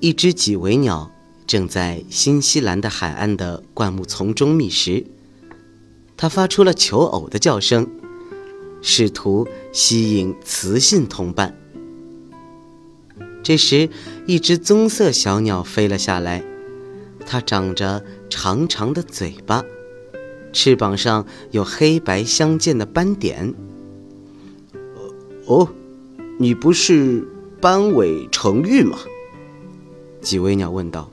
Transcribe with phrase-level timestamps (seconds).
[0.00, 1.10] 一只几维鸟
[1.46, 5.04] 正在新西兰的海岸的灌木丛中觅食，
[6.16, 7.86] 它发出了求偶的叫声，
[8.80, 11.54] 试图吸引雌性同伴。
[13.42, 13.90] 这时，
[14.26, 16.42] 一只棕色小鸟飞了下来，
[17.26, 19.62] 它长着长长的嘴巴，
[20.50, 23.54] 翅膀上有黑白相间的斑点。
[25.44, 25.68] 哦，
[26.38, 27.22] 你不是
[27.60, 28.98] 斑尾成玉吗？
[30.20, 31.10] 几维鸟问道：“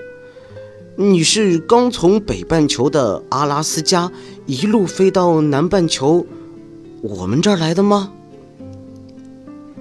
[0.95, 4.11] 你是刚从北半球的阿拉斯加
[4.45, 6.25] 一路飞到南半球
[7.02, 8.11] 我们这儿来的吗？”“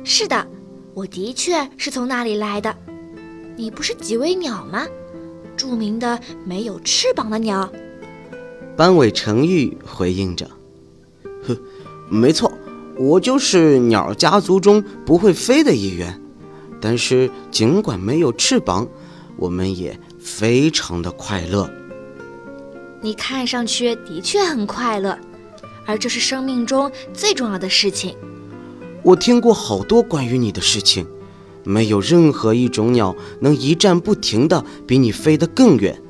[0.05, 0.47] 是的，
[0.95, 2.75] 我的确是从那里来的。
[3.57, 4.87] 你不是几维鸟吗？
[5.57, 7.71] 著名的没有翅膀的鸟。”
[8.77, 10.49] 班尾成玉回应着
[11.43, 11.57] ：“呵，
[12.09, 12.53] 没错，
[12.99, 16.21] 我就是鸟家族中不会飞的一员。
[16.79, 18.87] 但是尽管没有翅膀。”
[19.37, 21.71] 我们也非常的快乐。
[23.01, 25.19] 你看上去的确很快乐，
[25.85, 28.17] 而这是生命中最重要的事情。
[29.03, 31.07] 我听过好多关于你的事情，
[31.63, 36.01] 没有任何一种鸟能一站不停的比你飞得更远，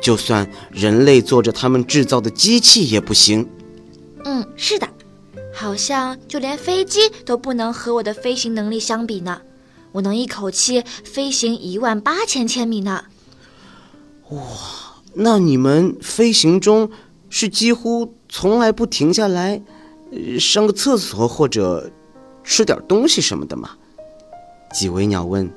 [0.00, 3.48] 就算人类坐着他们制造的机器也不行。
[4.24, 4.88] 嗯，是的，
[5.52, 9.40] 好像就连飞机都不能和我的飞行能力相比呢。
[9.92, 13.04] 我能一口气飞行一万八千千米呢！
[14.30, 14.40] 哇，
[15.14, 16.88] 那你们飞行中
[17.28, 19.60] 是几乎从来不停下来
[20.38, 21.90] 上个厕所或者
[22.44, 23.70] 吃点东西什么的吗？
[24.72, 25.50] 几维鸟问。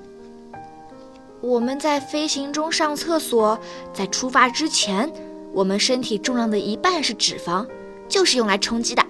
[1.39, 3.59] 我们在飞行中上厕所，
[3.93, 5.11] 在出发之前，
[5.53, 7.67] 我们身体重量的一半是脂肪，
[8.09, 9.05] 就是用来充饥的。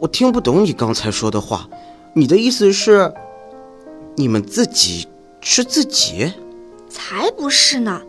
[0.00, 1.68] 我听不懂你刚才说的话，
[2.14, 3.14] 你的意思是？
[4.20, 5.08] 你们自己
[5.40, 6.30] 吃自己？
[6.90, 8.02] 才不是呢！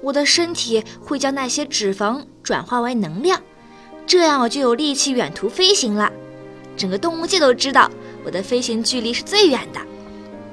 [0.00, 3.42] 我的身体会将那些脂肪转化为能量，
[4.06, 6.12] 这样我就有力气远途飞行了。
[6.76, 7.90] 整个动物界都知道
[8.24, 9.80] 我的飞行距离是最远的。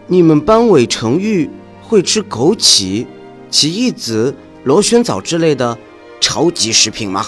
[0.07, 1.47] 你们班尾成玉
[1.84, 3.06] 会吃枸杞、
[3.51, 5.78] 奇异籽、螺旋藻之类的
[6.19, 7.28] 超级食品吗？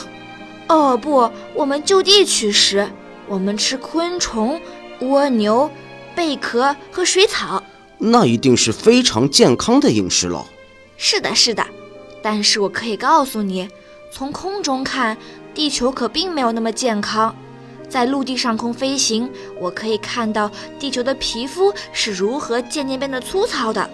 [0.69, 2.90] 哦不，我们就地取食，
[3.28, 4.59] 我们吃昆虫、
[5.02, 5.69] 蜗牛。
[6.16, 7.62] 贝壳和水草，
[7.97, 10.45] 那一定是非常健康的饮食了。
[10.97, 11.66] 是的，是的。
[12.22, 13.69] 但是我可以告诉你，
[14.11, 15.17] 从空中看，
[15.53, 17.35] 地球可并没有那么健康。
[17.88, 19.29] 在陆地上空飞行，
[19.59, 23.89] 我可以看到地球的皮肤是如何渐渐变得粗糙的。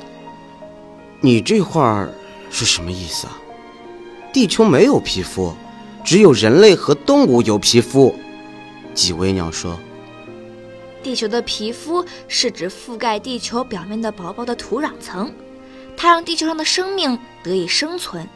[1.19, 2.07] 你这话
[2.49, 3.37] 是什么意思啊？
[4.33, 5.53] 地球没有皮肤，
[6.03, 8.15] 只有人类和动物有皮肤。
[8.93, 9.77] 几维鸟说。
[11.03, 15.31] 地球的皮肤是指覆盖地球表面的薄薄的土壤层，
[15.97, 18.27] 它让地球上的生命得以生存。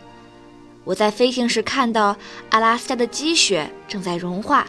[0.84, 2.16] 我在飞行时看到
[2.50, 4.68] 阿拉斯加的积雪正在融化，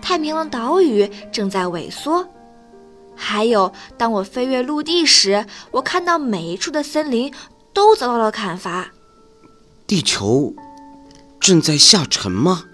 [0.00, 2.26] 太平洋岛屿正在萎缩，
[3.14, 7.32] 还有当我飞越陆地时，我看到每一处的森林
[7.72, 8.92] 都遭到了砍伐。
[9.86, 10.54] 地球
[11.38, 12.64] 正在下沉吗？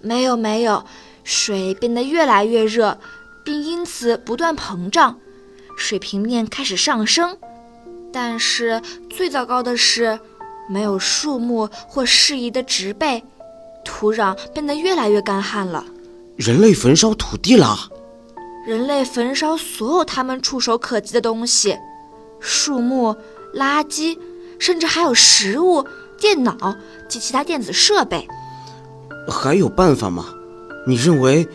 [0.00, 0.84] 没有，没有，
[1.24, 2.98] 水变得越来越热。
[3.44, 5.18] 并因此不断膨胀，
[5.76, 7.36] 水平面开始上升。
[8.12, 10.18] 但是最糟糕的是，
[10.68, 13.24] 没有树木或适宜的植被，
[13.84, 15.84] 土壤变得越来越干旱了。
[16.36, 17.88] 人类焚烧土地了。
[18.66, 21.76] 人类焚烧所有他们触手可及的东西，
[22.38, 23.16] 树木、
[23.54, 24.16] 垃圾，
[24.58, 25.84] 甚至还有食物、
[26.20, 26.76] 电脑
[27.08, 28.28] 及其他电子设备。
[29.28, 30.26] 还有办法吗？
[30.86, 31.48] 你认为？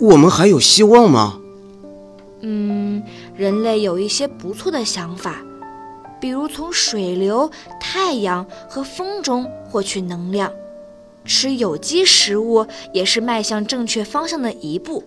[0.00, 1.38] 我们还有希望吗？
[2.40, 3.02] 嗯，
[3.36, 5.42] 人类有一些不错的想法，
[6.18, 10.50] 比如从水流、太阳和风中获取能量，
[11.26, 15.04] 吃有机食物也是迈向正确方向的一步。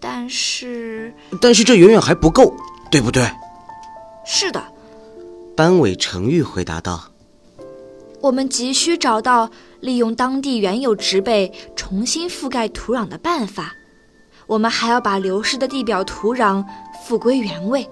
[0.00, 1.12] 但是，
[1.42, 2.54] 但是这远远还不够，
[2.90, 3.22] 对不对？
[4.24, 4.62] 是的，
[5.54, 7.04] 班委程玉回答道
[8.22, 9.50] ：“我们急需找到
[9.80, 13.74] 利用当地原有植被重新覆盖土壤的办法。”
[14.50, 16.64] 我们还要把流失的地表土壤
[17.04, 17.88] 复归原位，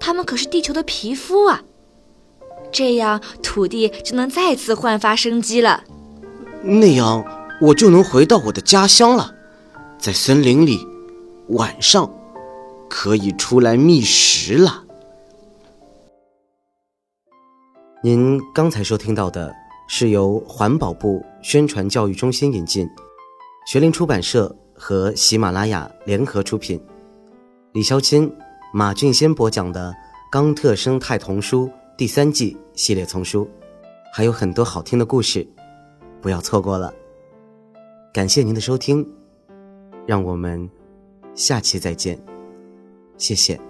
[0.00, 1.62] 它们可是地球的皮肤啊！
[2.72, 5.84] 这样土地就能再次焕发生机了。
[6.60, 7.24] 那样
[7.60, 9.32] 我就能回到我的家乡了，
[9.96, 10.84] 在森林里，
[11.50, 12.12] 晚上
[12.90, 14.82] 可以出来觅食了。
[18.02, 19.54] 您刚才收听到的
[19.86, 22.88] 是由环保部宣传教育中心引进，
[23.68, 26.80] 学林出版社和喜马拉雅联合出品，
[27.72, 28.30] 李肖钦、
[28.72, 29.90] 马俊先播讲的
[30.30, 33.48] 《冈特生态童书》第三季系列丛书，
[34.12, 35.46] 还有很多好听的故事，
[36.20, 36.92] 不要错过了。
[38.12, 39.06] 感谢您的收听，
[40.06, 40.68] 让我们
[41.34, 42.18] 下期再见，
[43.18, 43.65] 谢谢。